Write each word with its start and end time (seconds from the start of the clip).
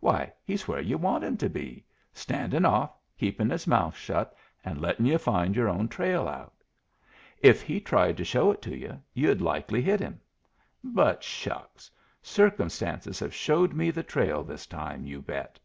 Why, 0.00 0.30
he's 0.44 0.68
where 0.68 0.78
yu' 0.82 0.98
want 0.98 1.24
him 1.24 1.38
to 1.38 1.48
be. 1.48 1.86
Standin' 2.12 2.66
off, 2.66 2.92
keepin' 3.16 3.48
his 3.48 3.66
mouth 3.66 3.96
shut, 3.96 4.36
and 4.62 4.78
lettin' 4.78 5.06
yu' 5.06 5.16
find 5.16 5.56
your 5.56 5.70
own 5.70 5.88
trail 5.88 6.28
out. 6.28 6.52
If 7.38 7.62
he 7.62 7.80
tried 7.80 8.18
to 8.18 8.24
show 8.26 8.50
it 8.50 8.60
to 8.60 8.76
yu', 8.76 9.00
yu'd 9.14 9.40
likely 9.40 9.80
hit 9.80 9.98
him. 10.00 10.20
But 10.84 11.22
shucks! 11.24 11.90
Circumstances 12.20 13.18
have 13.20 13.32
showed 13.32 13.72
me 13.72 13.90
the 13.90 14.02
trail 14.02 14.44
this 14.44 14.66
time, 14.66 15.06
you 15.06 15.22
bet!" 15.22 15.58